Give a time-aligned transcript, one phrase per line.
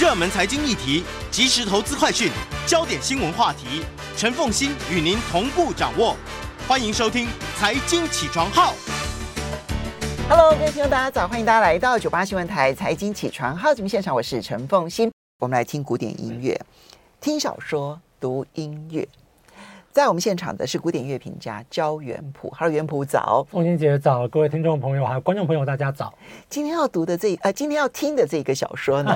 [0.00, 2.32] 热门财经议题、即时投资快讯、
[2.66, 3.84] 焦点新闻话题，
[4.16, 6.16] 陈凤欣与您同步掌握。
[6.66, 7.26] 欢迎收听
[7.58, 8.72] 《财经起床号》。
[10.26, 11.28] Hello，各位听众，大家早！
[11.28, 15.12] 欢迎大家来到九八新闻台《财经起床号》节目现场，我是陈凤欣。
[15.38, 16.58] 我们来听古典音乐，
[17.20, 19.06] 听小说，读音乐。
[19.92, 22.48] 在我们现场的是古典乐评家焦元溥。
[22.56, 26.14] Hello，元溥早，凤馨姐早，各位听众朋友还有观众朋友，大家早。
[26.48, 29.12] 今天要读的这呃，今天要听的这个小说呢，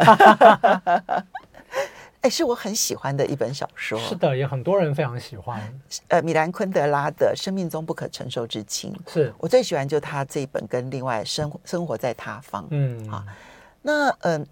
[2.22, 3.96] 哎，是我很喜欢的一本小说。
[4.00, 5.62] 是的，也很多人非常喜欢。
[6.08, 12.64] 呃，米兰昆德拉的《生命中不可承受之轻》，是我最喜欢，就他这一本跟另外生《生活在他方》。
[12.70, 13.22] 嗯，好，
[13.80, 14.46] 那嗯、呃，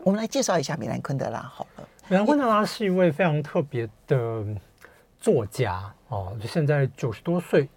[0.00, 1.88] 我们来介绍一下米兰昆德拉好了。
[2.08, 4.44] 米兰昆德拉是一位非常特别的。
[5.20, 7.68] 作家哦，就现在九十多岁。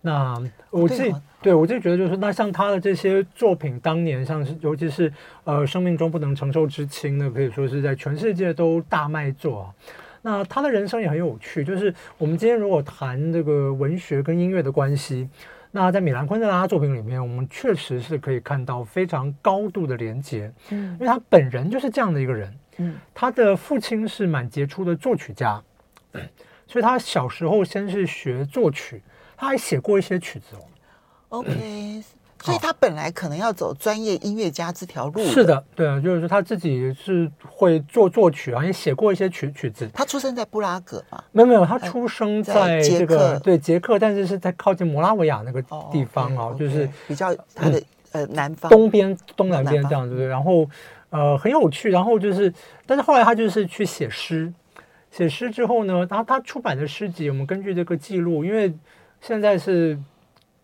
[0.00, 9.74] 那我自己、哦、对，我自己觉得就是，那像他的这些作品，当年像是尤其是呃，生命中不能承受之轻呢，可以说是在全世界都大卖座啊。
[10.22, 15.28] 那他的人生也很有趣，就是我们今天如果谈这个文学跟音乐的关系，
[15.72, 20.52] 那在米兰昆德拉作品里面，我们确实是可以看到非常高度的连接。
[20.70, 22.54] 嗯，因为他本人就是这样的一个人。
[22.78, 25.60] 嗯，他的父亲是蛮杰出的作曲家。
[26.66, 29.02] 所以他小时候先是学作曲，
[29.36, 30.64] 他还写过一些曲子哦。
[31.28, 32.02] OK，
[32.40, 35.24] 所以他本来可能要走专业音乐家这条路。
[35.24, 39.88] 是的，对啊，就是说他自己是会做作曲啊，也写过一些曲曲子。
[39.92, 41.22] 他出生在布拉格吗？
[41.32, 50.26] 没有没有，他出生在这个对捷克，但是是在靠近摩拉维亚那个地方哦，就是比较他的呃南方东边东南边这样子。
[50.26, 50.68] 然后
[51.10, 52.52] 呃很有趣，然后就是，
[52.86, 54.52] 但是后来他就是去写诗。
[55.16, 58.70] 写诗之后呢，然后他出版的诗集，我们根据这个记录，因为
[59.22, 59.98] 现在是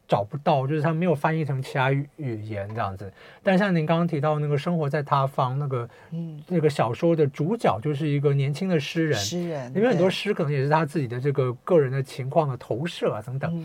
[0.07, 3.11] 找不到，就是他没有翻译成其他语语言这样子。
[3.43, 13.65] 但像您刚刚提到那个生活在他方那个，嗯，那个小说的主角就是一个年轻的诗人，诗人，因为很多诗可能也是他自己的这个个人的情况的投射啊等等。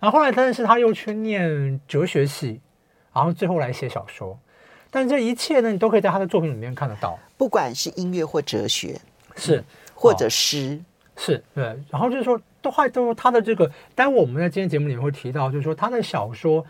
[0.00, 2.60] 然后后来，但是他又去念哲学系，
[3.14, 4.36] 然后最后来写小说。
[4.90, 9.00] 但这一切呢，你都可以在他的作品里面看得到，不管是音乐或哲学，
[9.36, 9.62] 是。
[9.96, 10.84] 或者诗、哦、
[11.16, 16.64] 是对，然后就是说，都还都他的这个，待会我们在今天节目里面会提到，就是说他的小说，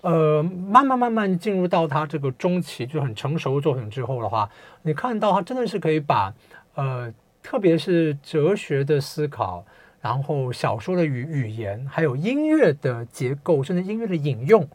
[0.00, 4.50] 呃，慢慢慢慢进入到他这个中期就很成熟的作品之后的话，
[4.82, 6.32] 你看到他真的是可以把
[6.74, 9.64] 呃，特别是哲学的思考，
[10.00, 14.66] 然后小说的语语言，还有音乐的结构，甚至音乐的引用。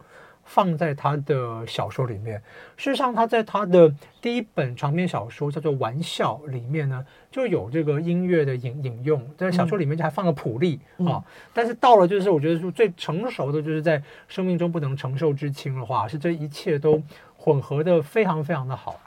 [0.45, 2.41] 放在他的小说里面。
[2.77, 9.27] 事实上，他在他的第一本长篇小说叫做《玩笑》里面呢，就有这个音乐的引引用。
[9.37, 11.21] 在小说里面就还放了谱例啊。
[11.53, 17.01] 但是到了就是我觉得说最成熟的就是在生命中不能承受之轻的话，是这一切都
[17.37, 18.99] 混合的非常非常的好。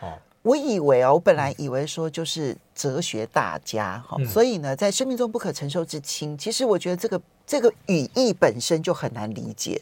[0.00, 0.12] 哦，
[0.42, 9.80] 我以为哦，我本来以为说就是哲学大家哈、嗯，所以呢，在生命中不可承受之轻，其实我觉得这个这个语义本身就很难理解。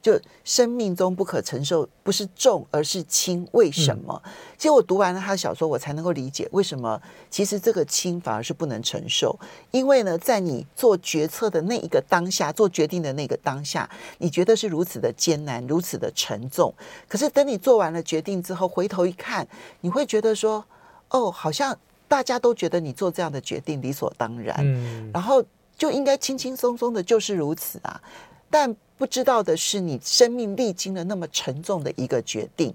[0.00, 4.22] 就生命中不可承受，不是重而是轻，为什么？
[4.24, 7.00] 嗯、其实我读完了他的小说，我才能够理解为什么。
[7.28, 9.38] 其实这个轻反而是不能承受，
[9.70, 13.88] 因为呢，在你做决策的那一个当下，做决定的那个当下，
[14.18, 16.72] 你觉得是如此的艰难，如此的沉重。
[17.08, 19.46] 可是等你做完了决定之后，回头一看，
[19.80, 20.64] 你会觉得说，
[21.10, 21.76] 哦，好像
[22.06, 25.44] 大家都觉得你做这样的决定理所当然，嗯、然后
[25.76, 28.00] 就应该轻轻松松的，就是如此啊。
[28.48, 32.74] 但不知道的是，你生命历经了那么沉重的一个决定，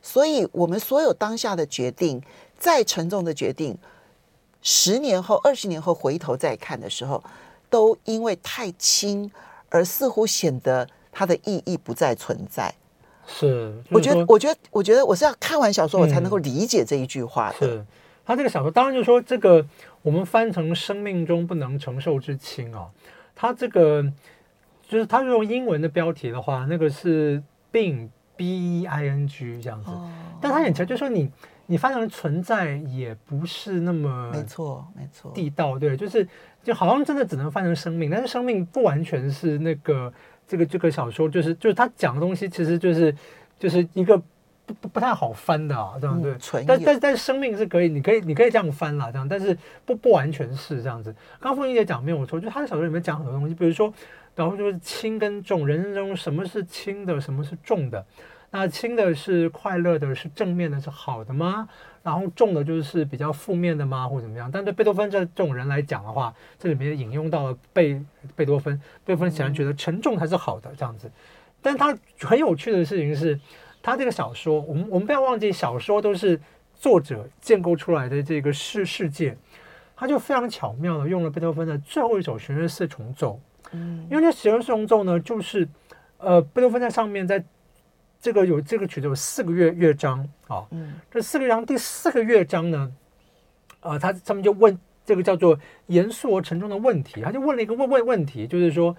[0.00, 2.22] 所以我们所有当下的决定，
[2.56, 3.76] 再沉重的决定，
[4.62, 7.22] 十年后、二十年后回头再看的时候，
[7.68, 9.28] 都因为太轻
[9.68, 12.72] 而似乎显得它的意义不再存在。
[13.26, 17.66] 是，我觉得，我觉得，我觉得我是要看完小说，我才能够理解这一句话的。
[17.66, 17.84] 是，
[18.24, 19.66] 他这个小说，当然就是说，这个
[20.02, 22.86] 我们翻成“生命中不能承受之轻”啊，
[23.34, 24.04] 他这个。
[24.88, 31.30] 就是他用英文的标题的话，那个是 being b e i n g 这样子，哦、但他眼前就说你
[31.66, 35.30] 你翻成存在也不是那么没错没错。
[35.32, 36.26] 地道对，就是
[36.62, 40.12] 就好像真的只能翻成生命，但是生命不完全是那个
[40.46, 43.14] 这个这个小说就是就是他讲的东西其实就是
[43.58, 44.18] 就是一个
[44.66, 49.56] 不不不太好翻的啊这样对，嗯、但但但生命是可以你可以你可以这样翻啦这样，但是
[49.86, 51.14] 不不完全是这样子。
[51.40, 53.94] 刚凤英姐讲没有错，就她的小说里面讲很多东西，比如说。
[54.34, 58.04] 然后就是轻跟重，人生中什么是轻的，什么是重的？
[58.50, 61.68] 那轻的是快乐的，是正面的，是好的吗？
[62.04, 64.48] 然后重的就是比较负面的吗，或者怎么样？
[64.52, 68.00] 但对贝多芬这这种人来讲的话，这里面引用到了贝
[68.36, 71.10] 贝多芬，贝多芬显然觉得沉重才是好的这样子。
[71.60, 73.40] 但他很有趣的事情是，
[73.82, 76.40] 他这个小说，我们我们不要忘记，小说都是
[76.76, 79.36] 作者建构出来的这个世世界，
[79.96, 83.40] 他就非常巧妙的用了贝多芬的最后一首弦乐四重奏。
[83.74, 85.68] 嗯，因为这弦乐四重奏呢，就是
[86.18, 87.44] 呃，贝多芬在上面，在
[88.20, 92.92] 这个有这个曲子有四个乐乐章啊，嗯，这四个乐章第四个乐章呢，
[93.80, 98.96] 呃，他他们就问这个叫做严肃而沉重的问题，他就问了一个问问问题，就是说，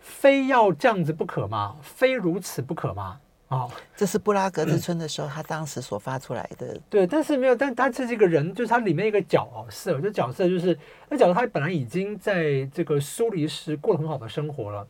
[0.00, 1.76] 非要这样子不可吗？
[1.82, 3.20] 非如此不可吗？
[3.54, 6.78] 啊，这是布拉格之春的时候，他当时所发出来的。
[6.90, 10.78] 对，但是没有，但他这是一个人，就是他里面一个角色，这角色就是
[11.08, 14.86] 那角色，他本来已经在这个苏黎世过了很好的生活了。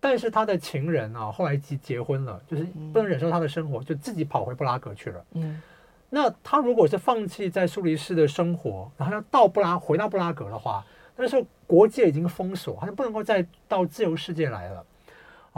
[0.00, 5.24] 但是他的情人啊，后来结结婚了，就是不能忍受他的生活，就自己跑回布拉格去了。
[5.32, 5.60] 嗯，
[6.08, 10.84] 那他如果是放弃在苏黎世的生活，然后要到布拉回到布拉格的话，
[11.16, 14.84] 那时候国界已经封锁，好像不能够再到自由世界来了。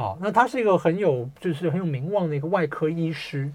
[0.00, 3.52] 哦，那他是一个很有就是很有名望的一个外科医师，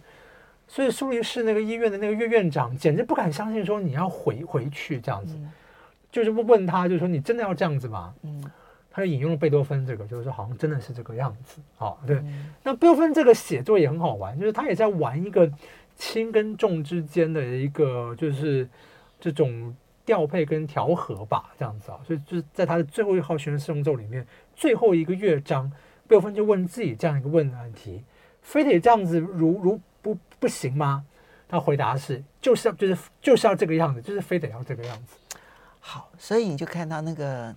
[0.67, 5.35] 所以苏黎世那个医院的那个院院长简直不敢相信说你要回回去这样子，
[6.11, 8.13] 就是问他，就是说你真的要这样子吗？
[8.21, 8.43] 嗯。
[8.97, 12.15] 他就引用了贝多芬这个，就是说好像真的是这个样子，好，对。
[12.15, 15.51] 嗯、那贝多芬这个写作也很好玩，就是他也在玩一个
[15.97, 18.65] 轻跟重之间的一个，就是
[19.19, 19.75] 这种
[20.05, 21.99] 调配跟调和吧，这样子啊。
[22.07, 24.25] 所以就是在他的最后一号弦乐四重奏里面，
[24.55, 25.69] 最后一个乐章，
[26.07, 28.03] 贝多芬就问自己这样一个问题：
[28.41, 31.05] 非得这样子如如不不行吗？
[31.47, 35.17] 他回答是，就是要就是就是要这个样子，就是非得要这个样子。
[35.79, 37.55] 好，所以你就看到那个。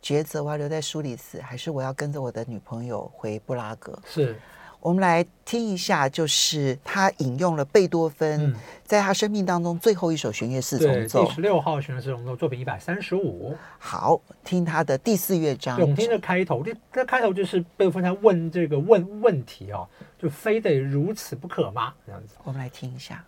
[0.00, 3.98] 抉择，我要留在苏黎世，还是我要跟着我的女朋友回布拉格？
[4.06, 4.38] 是，
[4.80, 8.54] 我们来听一下，就是他引用了贝多芬
[8.84, 13.56] 在他生命当中最后一首弦乐四重奏，第十六号弦乐四重奏，作品一百三十五。
[13.78, 15.80] 好，听他的第四乐章。
[15.80, 19.86] 我们听的开头，这这开头就是贝多芬他问这个问问题哦，
[20.18, 21.92] 就非得如此不可吗？
[22.06, 23.24] 这样子，我们来听一下。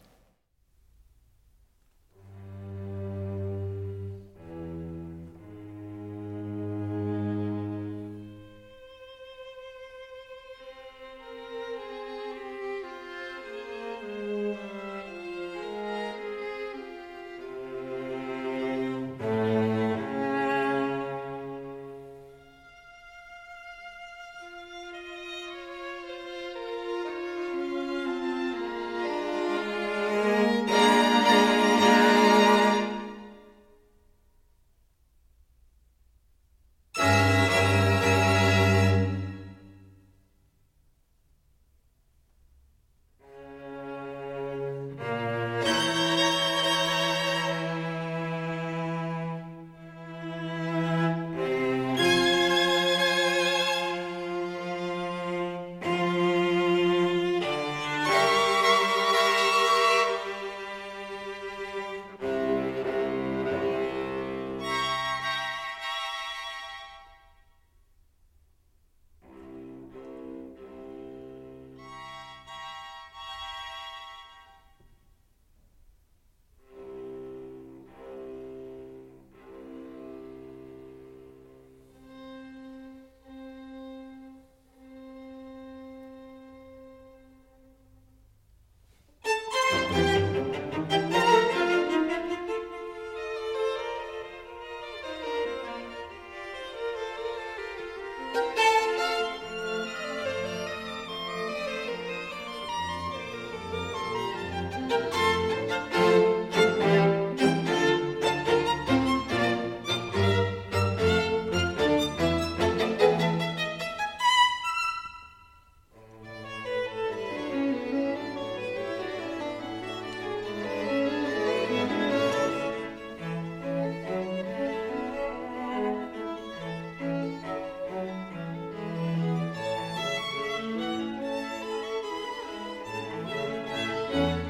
[134.21, 134.50] Bye.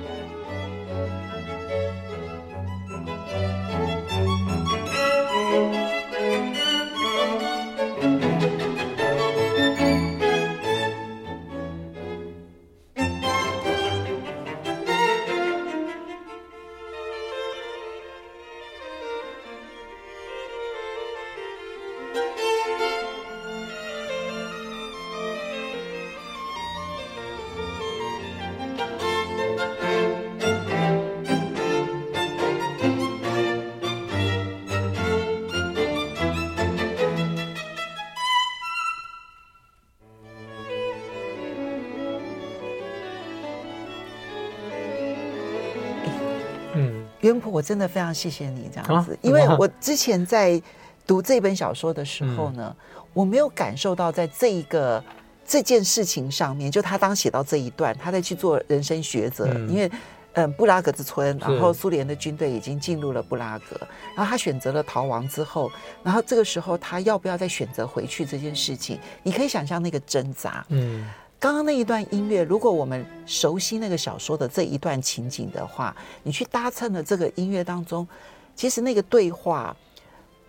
[47.45, 50.61] 我真的非常谢谢你这样子，啊、因为我之前在
[51.07, 55.03] 读这本小说的时候呢，嗯、我没有感受到在这一个
[55.47, 59.91] 这件事情上面，就他当写到这一段，他在去做人生抉择，嗯、因为。
[60.35, 63.77] 嗯，布拉格之村，然后苏联的军队已经进入了布拉格，
[64.15, 65.69] 然后他选择了逃亡之后，
[66.05, 70.65] 然后这个时候他要不要再选择回去这件事情，你可以想象那个挣扎。
[70.69, 71.05] 嗯，
[71.41, 78.07] 刚刚那一段音乐，如果我们熟悉那个小说的这一段情景的话，你去搭衬了这个音乐当中，
[78.55, 79.75] 其实那个对话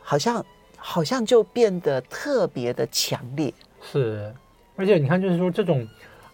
[0.01, 0.45] 好像
[0.75, 3.53] 好像就变得特别的强烈。
[3.81, 4.31] 是，
[4.75, 5.87] 而且你看，就是说这种。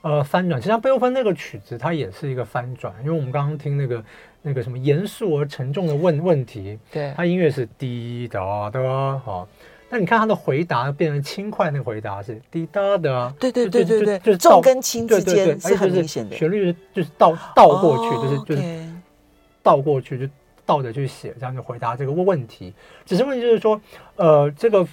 [0.03, 4.05] 呃，翻转，其实像贝多芬那个曲子，它也是一个翻转，因为我们刚刚听那个
[4.41, 9.45] 那个什么严肃而沉重的问问题，对，它音乐是滴答的，好，
[9.89, 18.85] 那你看他的回答变成轻快，那个回答是滴答的，对对对对对，就是重跟轻之间是很明显的，旋律就是倒倒过去，就是就是
[19.63, 20.33] 倒过去就
[20.65, 22.73] 倒着去写，这样就回答这个问问题。
[23.05, 23.79] 只是问题就是说，
[24.15, 24.87] 呃，这个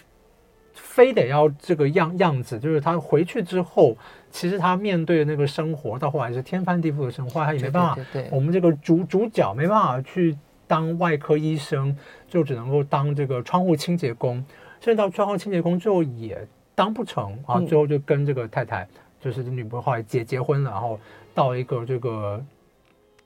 [0.73, 3.97] 非得要这个样样子，就是他回去之后。
[4.35, 7.95] 其实他面对的那个生活，到后来是天翻地覆的生活，他也没办法。
[7.95, 10.37] 对对对对，我们这个主主角没办法去
[10.67, 11.97] 当外科医生，
[12.29, 14.45] 就只能够当这个窗户清洁工。
[14.85, 18.87] 甚至到窗户清洁工最后也当不成啊，最后就跟这个太太，
[19.19, 21.01] 就是女朋友后来结结婚了，然后
[21.35, 22.45] 到一个这个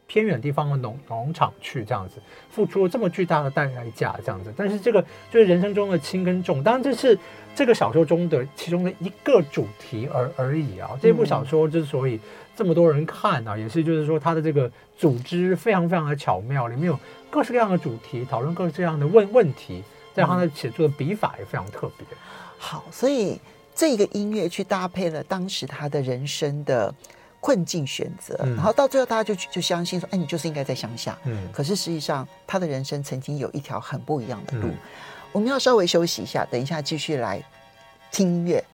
[0.06, 4.54] 偏远地方的农农场去，这样子付出了这么巨大的代价，这样子。
[4.56, 7.18] 但是这个就是人生中的轻跟重，当然这是。
[7.54, 12.20] 这个小说中的其中的一个主题而而已啊，这部小说之所以
[12.54, 16.96] 这么多人看啊，也是就是说它的这个组织非常非常的巧妙，里面有
[17.28, 19.82] 各式各样的主题，讨论各式各样的问问题，
[20.18, 22.04] 在他的写作的笔法也非常特别。
[22.58, 23.40] 好，所以
[23.72, 26.92] 这个音乐去搭配了当时他的人生的
[27.38, 31.16] 困境选择，然后到最后大家就就相信说，哎，你就是应该在乡下。
[31.24, 34.68] 嗯，可是实际上他的人生曾经有一条很不一样的路。
[35.30, 37.40] 我们要稍微休息一下，等一下继续来
[38.10, 38.64] 听音乐。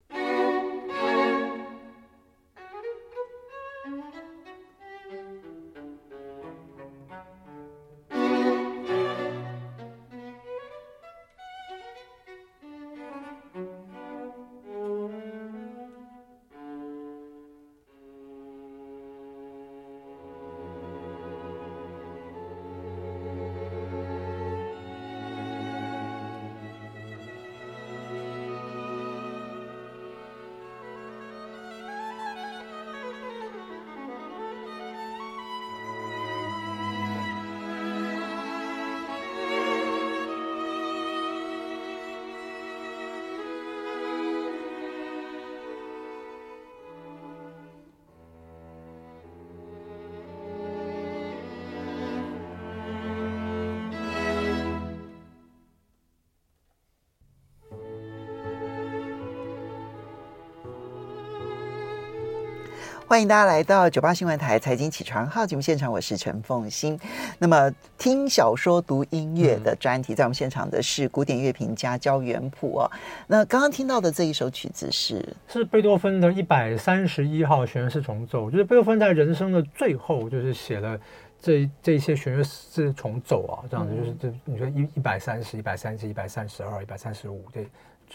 [63.14, 66.98] 欢迎大家来到九八新闻台财经起床号节目现场，我是陈凤欣。
[67.38, 72.90] 那么听小说读音乐的专题，在我们现场的是古典乐评家焦元溥哦。
[73.28, 80.98] 那刚刚听到的这一首曲子是是贝多芬的一百三十一号弦乐四重奏，就是贝多芬在人生的最后，就是写了
[81.40, 87.68] 这这些弦乐四重奏啊，这样子就是这你说一一百三十一百三十一百三十二一百三十五对，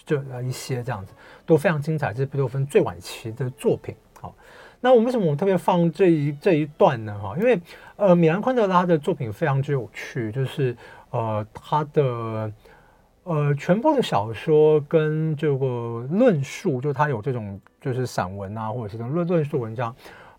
[0.06, 1.14] 这一些这样子
[1.46, 3.96] 都非常精彩，这是贝多芬最晚期的作品。
[4.20, 4.36] 好。
[4.82, 7.20] 那我为什么我们特别放这一这一段呢？
[7.20, 7.60] 哈，因为
[7.98, 10.76] 呃，米兰昆德拉的作品非常之有趣，就是
[11.10, 12.52] 呃，他的
[13.24, 19.94] 呃全部的小说跟这个论述，就他有这种就是散文啊，或者是这种论论述文章，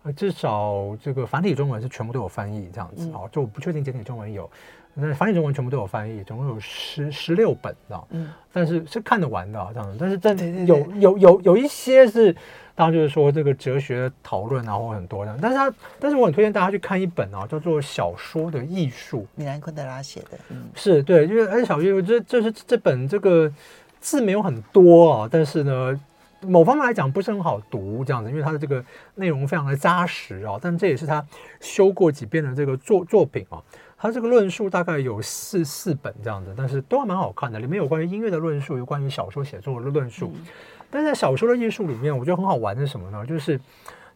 [0.04, 4.50] 呃，至少这个繁体中文是全部都有翻译这样子啊，就我不确定简体中文有，
[4.94, 12.34] 那繁体中文全部都有翻译，总共有十十六本啊，嗯，但是是看得完的这样子，但是真的有有有有一些是。
[12.72, 23.52] 当然就是说这个哲学讨论啊，或很多的，但是他，但是我很推荐大家去看一本啊，叫做《小说的艺术》，米兰昆德拉写的，嗯，是对，因为而且小说这这是这本这个
[24.00, 26.00] 字没有很多啊，但是呢，
[26.40, 28.82] 某方面来讲不是很好读这样子，因为它的这个
[29.16, 31.22] 内容非常的扎实啊，但这也是他
[31.60, 33.60] 修过几遍的这个作作品啊，
[34.00, 40.32] 他这个论述大概有四四本这样子，但是都还蛮好看的，里面有关于音乐的论述，有关于小说写作的论述。
[40.34, 40.46] 嗯
[40.92, 43.24] 但在小说的艺术里面，我觉得很好玩的是什么呢？
[43.24, 43.60] 就是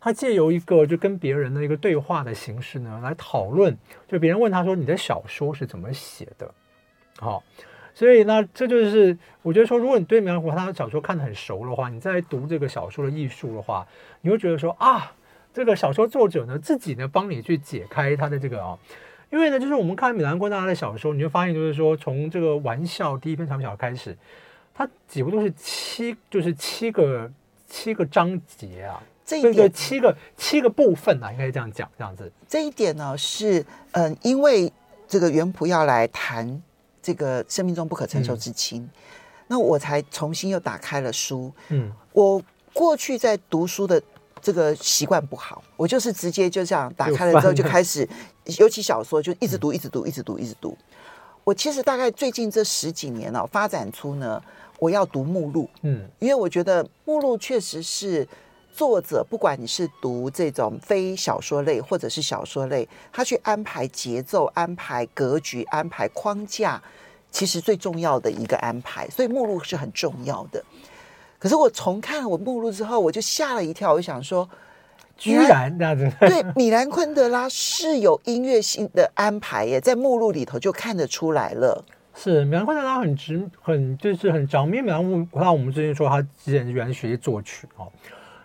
[0.00, 3.78] 他借由一个就跟别人的一个对话的形式呢，来讨论。
[4.08, 6.52] 就别人问他说：“你的小说是怎么写的？”
[7.20, 7.44] 好，
[7.94, 13.86] 所以呢，这就是我觉得说，如果你对米兰昆德拉的小说看得很熟的话，你在读这个小说的艺术的话，
[14.22, 15.12] 你会觉得说啊，
[15.52, 18.76] 这个小说作者呢自己呢帮你去解开他的这个啊。
[19.34, 24.16] 因为呢，就是我们看米兰昆德拉的小说，你就发现就是说，从这个玩笑第一篇长篇小说开始，
[24.72, 27.28] 它几乎都是七，就是七个
[27.68, 32.30] 七个章节啊，这一点对对，七个七个部分啊，应该这样讲，这样子。
[32.48, 33.58] 这一点呢，是
[33.90, 34.72] 嗯、呃，因为
[35.08, 36.62] 这个原普要来谈
[37.02, 38.90] 这个生命中不可承受之轻，嗯、
[39.48, 41.52] 那我才重新又打开了书。
[41.70, 42.40] 嗯，我
[42.72, 44.00] 过去在读书的。
[44.42, 48.06] 这个习惯不好，我就是直接就这样打开了之后就开始，
[48.58, 50.76] 尤其小说就一直读，一直读，一直读，一直读。
[51.44, 54.42] 我其实大概最近这十几年了，发展出呢，
[54.78, 58.26] 我要读目录，嗯，因为我觉得目录确实是
[58.72, 66.82] 作者，不管你是读这种非小说类或者是小说类，他去安排节奏、安排格局、安排框架，
[67.30, 70.64] 其实最重要的一个安排，所以目录是很重要的。
[71.38, 73.92] 可是我重看了我目录之后，我就吓了一跳。
[73.92, 74.48] 我想说，
[75.16, 76.10] 居然这样子。
[76.20, 81.84] 对，米兰昆德拉是有音乐性的安排耶，在目录里头就看得出来了。
[82.14, 84.80] 是米兰昆德拉很直，很就是很着迷。
[84.80, 87.90] 米兰昆德拉，我们之前说他之前原来学作曲哦，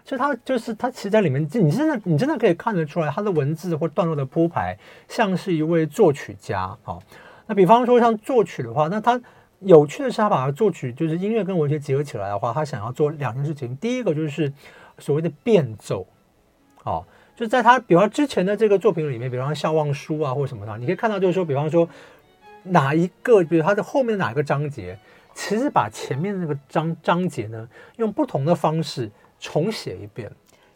[0.04, 7.02] 所以他就是他其实在里面，你真的你真的可以看得出来，他的文字或段落的铺排像是一位作曲家哦。
[7.48, 9.20] 那比方说像作曲的话，那他。
[9.62, 13.76] 有趣的是，他把它作曲，就是音乐跟文学结合起来的话，他想要做两件事情。
[13.76, 14.50] 第一个就是
[15.00, 16.08] 所谓的变奏，
[16.84, 17.04] 哦，
[17.36, 21.88] 就在他比方之前的这个作品里面，比方说《笑忘书》啊，或者什么的，你可以看到，就是说，比方说
[22.64, 24.98] 哪一个，比如他的后面哪一个章节，
[25.34, 27.68] 其实把前面那个章章节呢，
[27.98, 29.10] 用不同的方式
[29.40, 30.32] 重写一遍。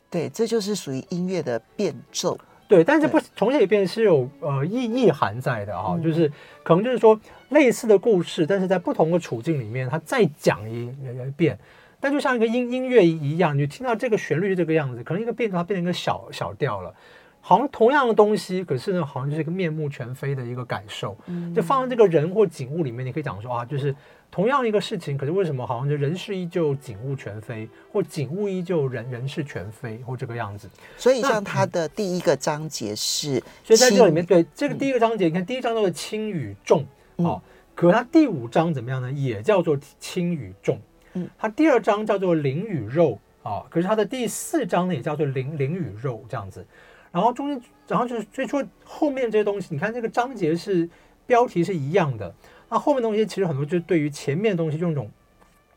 [0.09, 2.37] 对，这就是属于音乐的变奏。
[2.67, 6.31] 对，但是不重写一遍是有呃意意涵在的啊、哦，就是
[6.63, 7.19] 可能就是说
[7.49, 11.57] 类似的故事，但是在不同的处境里面，他再讲一一遍。
[12.03, 16.93] 但就像一个音音乐一样，你听到这个旋律是这个样子，可能一个变调它变成一个小小调了，
[17.39, 21.15] 好像同样的东西，可是呢，好像就是一个面目全非的一个感受。
[21.55, 23.95] 就放在这个人或景物里面，你可以讲说啊，就是。
[24.33, 30.67] 同样一个事情，可是为什么好像就人事依旧，景物全非，或景物依旧，人人事全非，或这个样子？
[30.97, 36.83] 所以像它的第一个章节是，所以在这里面，对这个第一个章节，你看第一章叫做轻与重，
[37.17, 37.39] 哦，
[37.75, 39.11] 可它第五章怎么样呢？
[39.11, 40.81] 也叫做轻与重，
[41.13, 46.65] 嗯，它第二章叫做灵与肉，啊，可是它的第四章呢也叫做灵灵与肉这样子，
[47.11, 50.89] 然后中间，然后就是最初后面这些东西，你看这个章节是
[51.25, 52.33] 标题是一样的。
[52.69, 55.11] 那后面东西其实很多就对于前面的东西用一种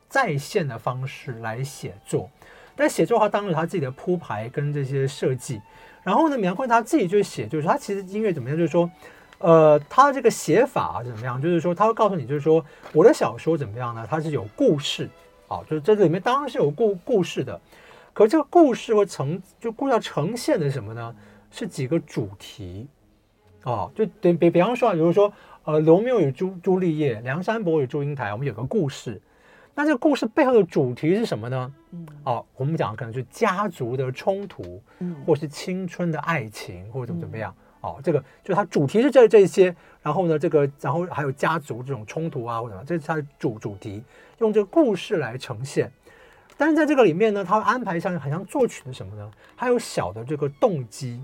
[0.09, 2.31] 再现的方式来写作，
[2.75, 5.61] 但写作的话当然他自己的铺排跟这些设计。
[6.03, 8.89] 然后呢，米兰昆他自己就写，就是他其实音乐怎么样，就是说，
[9.39, 14.07] 呃，他这个写法怎么样，就是说他会告诉你，就是说我的小说怎么样呢？
[14.09, 15.11] 它是有故事
[15.49, 17.61] 啊，就是这里面当然是有故故事的，
[18.13, 21.15] 可这个故事会呈就故事要呈现的什么呢？
[21.51, 22.87] 是几个主题
[23.63, 25.33] 啊，就比比比方说啊，比如说。
[25.67, 29.21] 呃，罗密欧与朱朱丽叶，梁山伯与祝英台，我们有个故事。
[29.75, 31.75] 那这个故事背后的主题是什么呢？
[31.91, 37.53] 嗯，哦，我们讲的可能是家族的冲突，嗯，或是青春的爱情，或者怎么怎么样。
[37.81, 44.05] 哦，这个就它主题是这这些，然后呢，这个然后还有家族这种冲突啊，或者什么，这是它的主主题，
[44.39, 45.91] 用这个故事来呈现。
[46.57, 49.31] 但是在这个里面呢，它安排上很像作曲的什么呢？
[49.55, 51.23] 还有小的这个动机。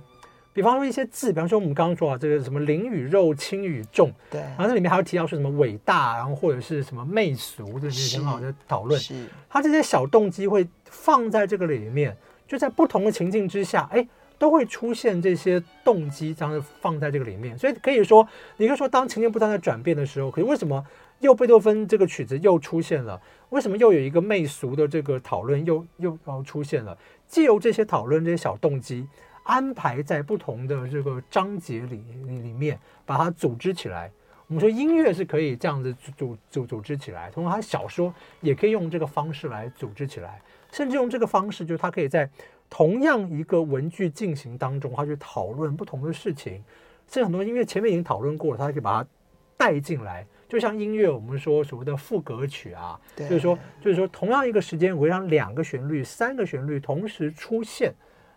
[0.54, 9.00] 比方说一些字，比方说我们刚刚说啊，这个什么灵与肉、轻与重，对，然后这里面还有提到说什么伟大，然后或者是什么媚俗，这些很好的讨论。
[9.00, 12.14] 是，它这些小动机会放在这个里面，
[12.46, 17.58] 就在不同的情境之下，哎，都会出现这些动机，这样放在这个里面。
[17.58, 20.84] 所以可以说，你可以说，当情境不断在转变的时候，可是为什么
[21.22, 23.18] 又贝多芬这个曲子又出现了？
[23.48, 26.96] 为什么又有一个媚俗的这个讨论又又又出现了？
[27.26, 29.08] 借由这些讨论，这些小动机。
[29.44, 34.08] 安排在不同的这个章节里里面，把它组织起来。
[34.46, 42.30] 我们说音乐是可以这样子组组组织起来，同时他小说也可以用这个方式来组织起来，甚至用这个方式，就是他可以在
[42.70, 46.62] 同样一个文句进行当中，他去讨论不同的事情。
[47.08, 49.08] 甚至很多音乐前面已经讨论过了，他可以把它
[49.56, 50.24] 带进来。
[50.52, 57.90] 就像音乐，我们说所谓的副歌曲啊，就是说就是说同样一个时间，我会让两个旋律、三个旋律同时出现。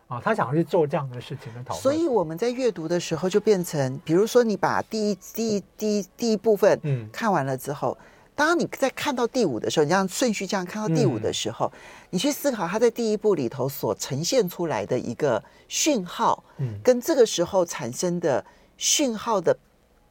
[0.07, 7.09] 啊，他想要去做这样的事情的讨论，所以我们在阅读的时候就变成，比如说你把第一、第一、第一、第一部分嗯。
[7.11, 11.79] 看完了之后，嗯、当你在看到第五的时候，你这样顺序这样看到第五的时候，嗯、
[12.11, 18.45] 你去思考他在第一部里头所呈现出来的一个讯号，嗯，跟这个时候产生的
[18.77, 19.57] 讯号的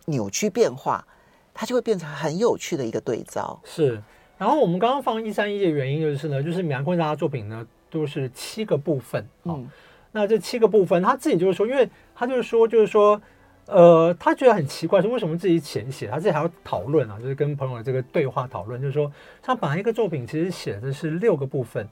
[0.06, 1.06] 扭曲变化，
[1.54, 3.58] 它就会变成很有趣的一个对照。
[3.64, 4.02] 是，
[4.36, 9.70] 然后我们刚刚放一三一的原因就是呢，就是米兰昆德拉的作品呢都是七个部分，嗯。
[10.16, 13.20] 那这七个部分，他自己就是说，因为他就是说，就是说，
[13.66, 19.12] 呃，他觉得很奇怪，说为什么自己浅写，他自己还要讨论啊，就是跟朋友这个对话讨论，就是说
[19.42, 21.88] 他本来一个作品其实写的是六个部分，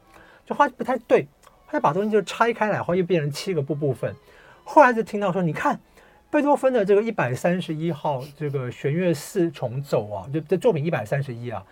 [0.46, 1.26] 就发现不太对，
[1.66, 4.14] 他就把东西就拆开来，然后又变成七个部部分。
[4.62, 5.80] 后来就听到说，你看
[6.32, 11.62] 贝多芬的这个一百三十一号这个弦乐四重奏啊，就这作品一百三十一啊，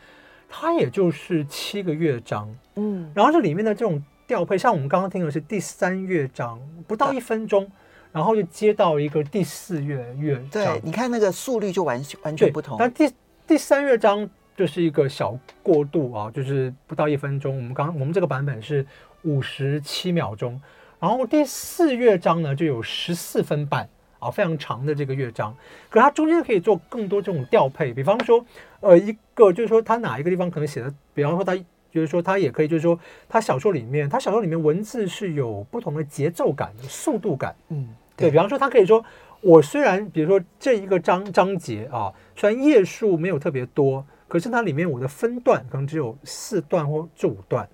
[0.50, 7.66] 它也就是七个乐章，嗯，然后这里面的这种调配，像我们刚刚听的是第三乐章，不到一分钟。
[8.12, 12.76] 然后就接到一个第四乐乐章，对，你看那个速率就完完全不同。
[12.76, 13.08] 但第
[13.46, 17.56] 第三乐章就是一个小过渡啊，就是不到一分钟。
[17.56, 18.84] 我们刚我们这个版本是
[19.22, 20.60] 五十七秒钟，
[20.98, 23.88] 然后第四乐章呢就有十四分半
[24.20, 25.52] 啊，非常长的这个乐章。
[25.88, 28.46] 可是它中间可以做更多这种调配，比方说，
[28.78, 31.56] 呃，一个就是说它哪一个地方可能写的，比方说它
[31.90, 32.96] 就是说它也可以就是说
[33.28, 37.88] 它小说里面，它小说里面文字是有不同的节奏感、速度感，嗯。
[38.16, 39.02] 对，比方说，它可以说，
[39.40, 47.66] 我虽然比如说这一个章章节啊，虽然页数没有特别多，可是它里面我的分段可能只有四段或这五段。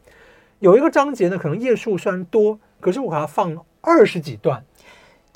[0.61, 4.65] 有一个章节呢，可能页数虽然多，可是我把它放二十几段，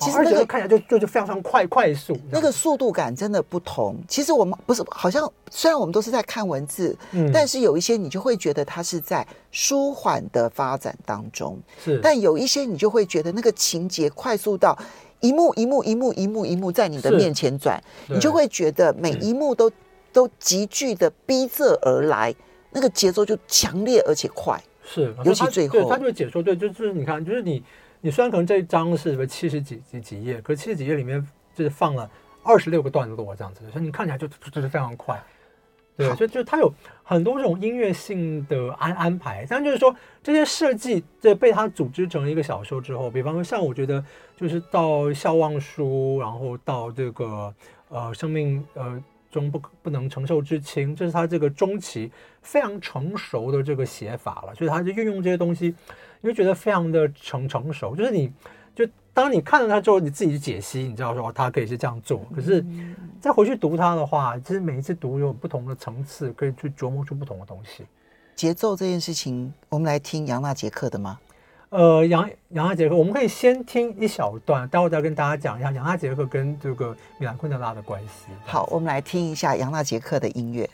[0.01, 3.95] 其实那个看起来就就就非常非常快快速，那个速度感真的不同。
[4.07, 14.77] 其实我们不是好像虽然我们都是在看文字，嗯，但是有一些你就会觉得它是在舒缓的发展当中，是，但有一些你就会觉得那个情节快速到。
[15.23, 19.71] 一幕一幕一幕一幕一幕在你的面前转，你就会觉得每一幕都
[20.11, 22.33] 都急剧的逼仄而来，
[22.71, 24.59] 那个节奏就强烈而且快。
[24.83, 27.61] 是，尤其最后，他就会解说，对，就是你看，就是你
[28.01, 32.09] 你虽然可能这一章是什么七十几几几页，可是七十几页里面就是放了
[32.43, 35.21] 二十六个段落这样子，所以你看起来就就是非常快。
[35.97, 44.03] 对，就就它有很多这种音乐性的安安排，但就是说这些设计这被它组织成一个小说之后，比方说像我觉得
[44.35, 47.53] 就是到《笑忘书》，然后到这个
[47.89, 52.09] 呃生命呃中不不能承受之轻，这是他这个中期
[52.41, 55.75] 非常成熟的这个写法了，所以他就运用这些东西，
[56.21, 58.31] 你会觉得非常的成成熟，就是你
[58.73, 58.87] 就。
[59.13, 62.25] 当你看了它之后，你自己去解析，你知道说它可以是这样做。
[62.33, 62.65] 可是
[63.19, 67.83] 再回去读它的话，其实每一次读有不同的层次，可以去琢磨出不同的东西。
[68.37, 71.19] 节奏这件事情，我们来听杨纳杰克的吗？
[71.71, 78.27] 呃，杨杨纳杰克，我们可以先听一小段，待会再跟大家讲一下杨纳杰克跟这个米兰昆德拉的关系。
[78.45, 80.69] 好，我们来听一下杨纳杰克的音乐。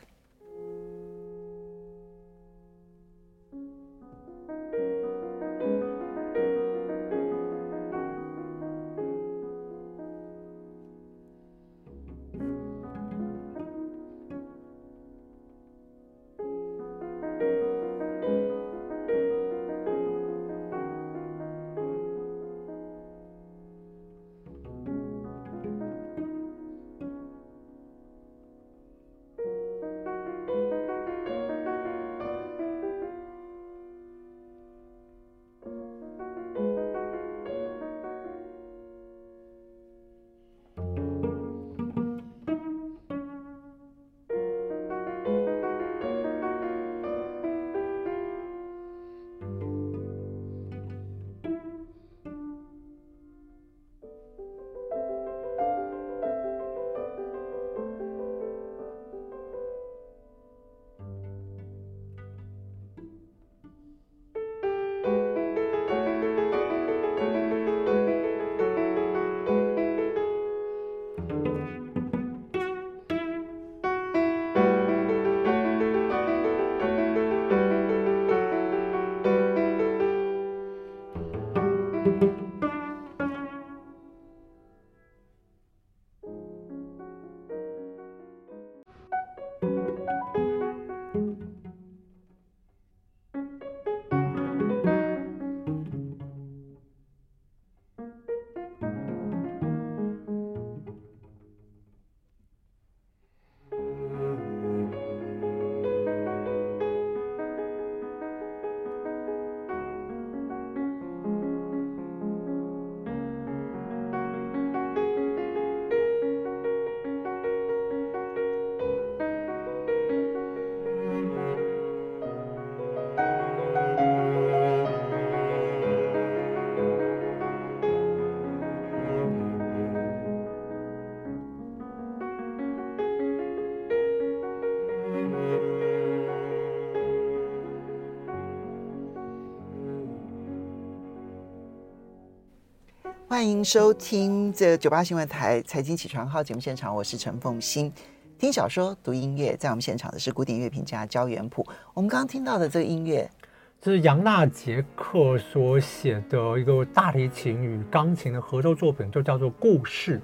[143.47, 147.89] 欢迎收听这九八新闻台财经起床号节目现场，我是陈凤欣。
[148.37, 151.65] 听小说、读音乐，在我们现场的是古典乐评家焦元溥。
[151.93, 153.31] 我们刚刚听到的这个音乐，
[153.79, 160.17] 这是杨纳杰克所写的一个大提琴与钢琴的合奏作品，就叫做《故事》。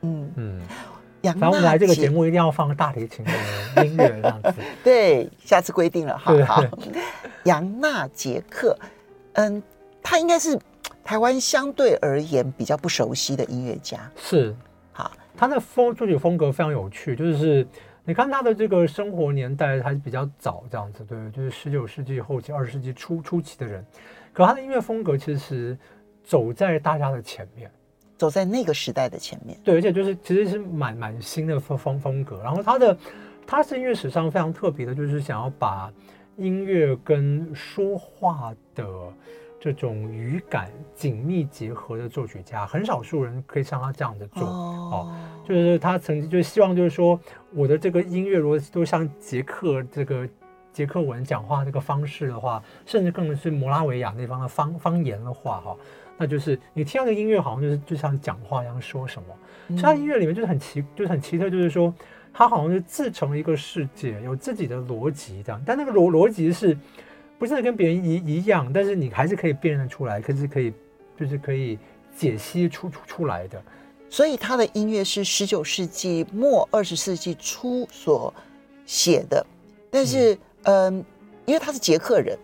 [0.00, 0.62] 嗯嗯，
[1.20, 4.54] 杨纳然后我们来这个节目一定要放大提琴的音乐，这样子。
[4.82, 6.64] 对，下次规定了，好好。
[7.44, 8.74] 杨纳杰克，
[9.34, 9.62] 嗯，
[10.02, 10.58] 他应该是
[11.10, 13.98] 台湾相对而言比较不熟悉的音乐家。
[14.16, 14.54] 是。
[14.92, 17.66] 好他的风作曲风格非常有趣，就是
[18.04, 23.84] 你看他的这个生活年代还是比较早，这样子，对，就是十九世纪后期、二十世纪初初期的人。
[24.32, 25.76] 可他的音乐风格其实
[26.22, 27.68] 走在大家的前面，
[28.16, 29.58] 走在那个时代的前面。
[29.64, 32.40] 对，而且就是其实是蛮蛮新的风风风格。
[32.40, 32.96] 然后他的
[33.44, 35.92] 他是音乐史上非常特别的，就是想要把
[36.36, 38.86] 音乐跟说话的。
[39.60, 45.14] 这种语感紧密结合的作曲家，很少数人可以像他这样子做哦，哦。
[45.46, 47.20] 就是他曾经就希望，就是说
[47.52, 50.26] 我的这个音乐如果都像捷克这个
[50.72, 55.76] 捷克文讲话这个方式的话，甚至更是摩拉维亚那方的方方言的话哈，
[56.16, 59.28] 那就是你听到的音乐好像就是就像讲话一样说什么。
[59.68, 61.92] 嗯、所以他音乐里面就是很奇，就是很奇特，就是说
[62.32, 66.74] 他好像是自成一个世界，有自己的逻辑这样，但那个逻逻辑是。
[67.40, 70.70] 不是跟别人一一样，但是你还是可以辨认出来，可是可以，
[71.18, 71.78] 就是可以
[72.14, 73.60] 解析出出出来的。
[74.10, 78.32] 所以他的音乐是十九世纪末二十世纪初所
[78.84, 79.46] 写的，
[79.90, 81.04] 但是嗯、呃，
[81.46, 82.38] 因为他是捷克人，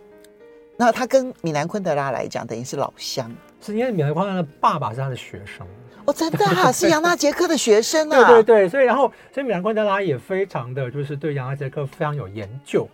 [0.75, 3.31] 那他跟米兰昆德拉来讲等于是老乡，
[3.61, 5.67] 是因为米兰昆德拉的爸爸是他的学生。
[6.05, 12.89] 哦，真的啊， 是杨纳杰克的学生啊，对对对，所以然后所以米兰昆德拉也非常的就是对杨纳杰克非常有研究。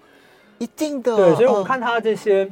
[0.59, 2.49] 一定的，对，所以我们看他这些，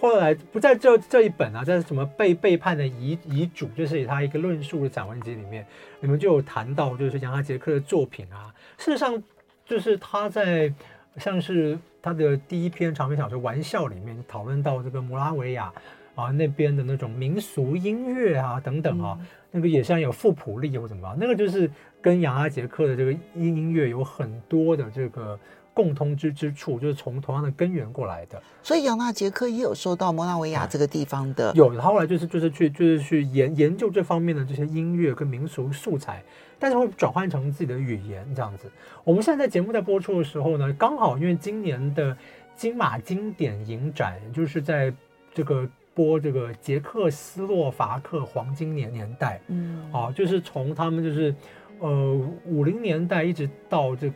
[0.00, 5.66] 后来不在这这一本啊，在什么被背叛的遗遗嘱，就是以他一个论述的散文集里面，
[6.00, 8.54] 你们就有谈到，就是杨阿杰克的作品啊。
[8.78, 9.22] 事实上，
[9.66, 10.72] 就是他在
[11.18, 15.72] 像是他的第一篇长篇小说《玩笑》里面讨论到这个摩拉维亚
[16.14, 25.38] 啊那边的那种民俗音乐啊等等啊，嗯、那个也像有富普利或怎么样，那个就是跟杨阿杰克的这个音音乐有很多的这个。
[25.74, 36.22] 共通之之处就是从同样的根源过来的，所以杨纳杰克也有受到摩纳维亚这个地方的、嗯、有，他后来就是就是去就是去研研究这方面的这些音乐跟民俗素材，
[36.58, 38.70] 但是会转换成自己的语言这样子。
[39.02, 42.16] 我们现在在节目在播出的时候呢，刚好因为今年的
[42.54, 44.92] 金马经典影展就是在
[45.32, 51.34] 这个播这个捷克斯洛伐克黄金年年代，嗯，啊，就是从他们就是
[51.82, 54.14] 呃五零年代一直到这个。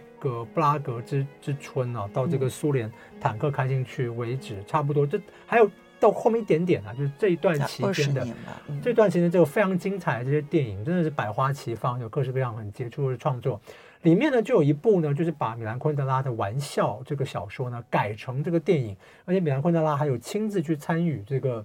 [0.55, 5.07] 布拉格之之春啊，到这个苏联坦克开进去为止，嗯、差不多。
[5.07, 8.26] 这还有到后面一点点啊，就是这一段期间的，
[8.66, 13.61] 嗯、这段期间这个非常精彩的这些电影，真的是百花齐放，有各式各样很杰出的创作。
[14.02, 21.64] 里面呢，就有一部呢，就是把米兰昆德拉的《玩笑》这个小说呢改成这个电影，而且米兰昆德拉还有亲自去参与这个。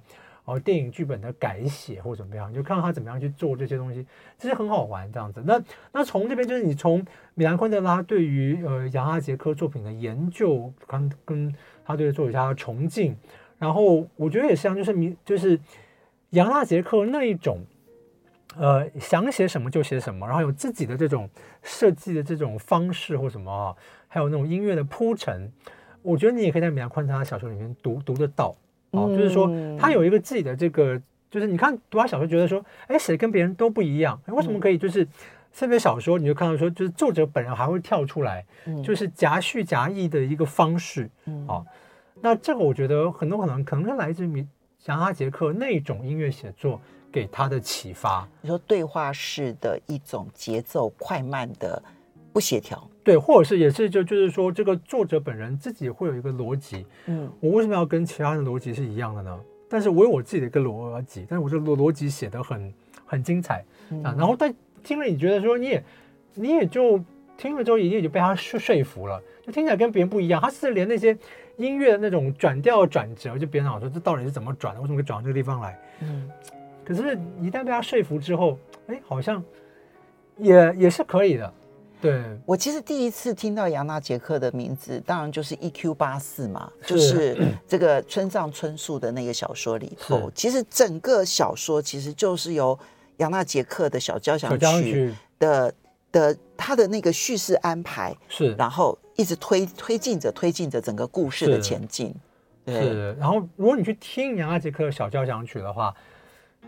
[0.52, 4.06] 哦，电影剧本的改写或怎么样，你就看他怎么样去做这些东西，
[4.38, 5.42] 其实很好玩这样子。
[5.46, 5.62] 那
[5.94, 13.16] 那从这边就是你从米兰昆德拉对于呃杨纳杰克作品的研究，跟跟他对作曲家的崇敬，
[13.58, 15.58] 然后我觉得也像就是米就是
[16.32, 17.64] 杨纳杰克那一种，
[18.58, 21.30] 呃想写什么就写什么，然后有自己的这种
[21.64, 23.74] 设计的这种方式或什么，
[24.10, 25.50] 还有那种音乐的铺陈，
[26.02, 28.54] 我觉得你也可以在米兰昆德拉小说里面读读得到。
[28.92, 29.50] 哦，就是说
[29.80, 34.78] 他有一个自己的这个，就是你看读他小说，觉得说，哎，写的跟别人都不一样，为什么可以？
[34.78, 35.08] 就是
[35.54, 38.46] 特别小说，你就看到说，就是作者本人还会跳出来，
[38.84, 41.10] 就是夹叙夹议的一个方式。
[41.48, 41.66] 哦，
[42.22, 44.46] 那这个我觉得很多可能可能是来自于
[44.86, 48.28] 杨哈杰克那种音乐写作给他的启发。
[48.42, 51.82] 你说对话式的一种节奏快慢的
[52.34, 52.86] 不协调。
[53.04, 56.86] 对，或者是也是就就是说，这个作者本人自己会有一个逻辑。
[57.08, 59.40] 嗯，我为什么要跟其他的逻辑是一样的呢？
[59.68, 62.74] 但是我有我自己的一个逻辑，但是我这逻逻辑写的很
[63.06, 63.64] 很精彩
[64.04, 64.14] 啊。
[64.18, 65.84] 然后但听了，你觉得说你也
[66.36, 67.04] 你也就
[67.38, 70.40] 听了之后，一定就被他说说服了，就听起来跟别人不一样。
[70.40, 71.18] 他是连那些
[71.58, 74.82] 音乐的那种转调转折，就别人老说这到底是怎么转的？
[74.82, 75.80] 为什么会转到这个地方来？
[76.02, 76.30] 嗯，
[76.86, 79.44] 可是，一旦被他说服之后，哎，好像
[80.38, 81.54] 也也是可以的。
[82.02, 87.38] 对，我其实第一次听到杨纳杰克的名字，当然就是 EQ 八四嘛，就是
[87.68, 90.32] 这个村上春树的那个小说里头。
[90.34, 92.78] 其实整个小说其实就是由
[93.18, 95.74] 杨纳杰克的小交响曲的
[96.12, 102.12] 的他的那个叙事安排是，然后一直推推进着推进着整个故事的前进。
[102.66, 105.94] 是，然后如果你去听杨纳杰克的小交响曲的话，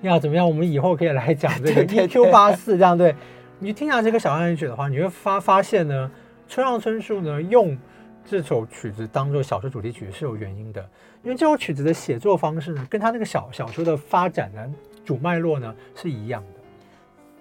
[0.01, 0.47] 要怎么样？
[0.47, 3.15] 我们以后可以来讲这个 EQ 八四这样对。
[3.59, 6.11] 你听下这个小安曲的话，你会发发现呢，
[6.49, 7.77] 村上春树呢用
[8.25, 10.81] 这首曲子当做小说主题曲是有原因的，
[11.23, 16.59] 因为这首曲子的写作方式呢，跟他那个小小说的发展呢主脉络呢是一样的。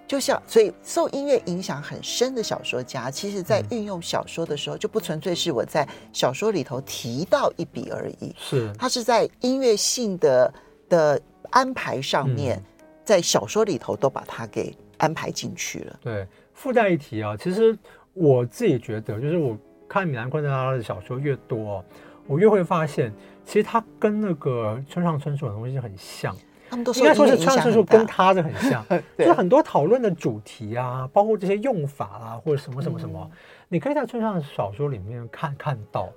[0.07, 10.53] 就像所以受音乐影响很深的小说家，其实在运用小说的时候，就不纯粹是我在小说里头提到一笔而已，是他是在音乐性的
[10.87, 14.73] 的安排上面，嗯、在小说里头都把它给。
[14.97, 15.99] 安排进去了。
[16.01, 17.77] 对，附带一提啊，其实
[18.13, 21.83] 我自己觉得，就是我看米兰昆德拉的小说越多，
[22.27, 23.13] 我越会发现，
[23.45, 26.35] 其实他跟那个村上春树的东西很像。
[26.69, 33.37] 他们都应该说是村上春树跟他的很像， 对就是很多讨论的主题啊，包括这些用法啊，或者什么什么什么，嗯、
[33.69, 36.09] 你可以在村上小说里面看看到。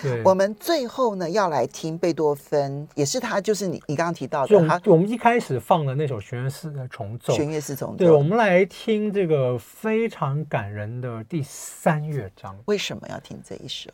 [0.00, 7.96] 对我们最后呢要来听贝多芬，也是他，就是你你刚刚提到的，我们我们一开始放的那首弦乐四重奏，弦乐四重奏。
[7.96, 12.56] 对，我们来听这个非常感人的第三乐章。
[12.66, 13.90] 为什么要听这一首？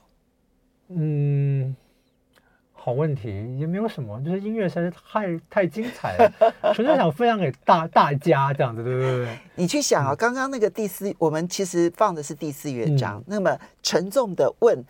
[0.88, 1.74] 嗯，
[2.72, 6.32] 好问题，也没有什么，就是音乐实在是太太精彩了，
[6.72, 9.38] 纯粹想分享给大大家这样子，对不对？
[9.56, 14.82] 你去想啊，刚刚那个第四，我们其实放的是第四乐章，嗯、那么沉重的问。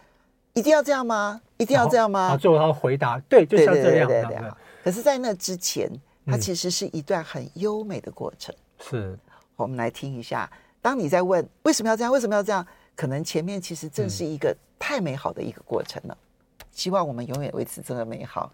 [0.58, 1.40] 一定要这样吗？
[1.56, 2.36] 一定要这样吗？
[2.36, 4.08] 最后他回答：“对，就是要这样。
[4.08, 4.50] 对对对对对”
[4.82, 5.88] 可是，在那之前，
[6.26, 8.54] 它其实是一段很优美的过程。
[8.80, 9.16] 是，
[9.54, 10.50] 我们来听一下。
[10.82, 12.66] 当你在问为什么要这样，为什么要这样，
[12.96, 16.16] 可能前面其实正是一个太美好的一个过程了。
[16.60, 18.52] 嗯、希望我们永远维持这个美好。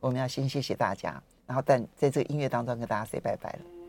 [0.00, 3.79] 我们要先谢谢大家，然后但在这个音乐当中跟大家 say 拜拜了。